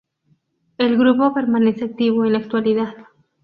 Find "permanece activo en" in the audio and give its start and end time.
1.31-2.33